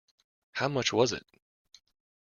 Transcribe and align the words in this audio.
How 0.53 0.67
much 0.67 0.91
was 0.91 1.13
it. 1.13 1.23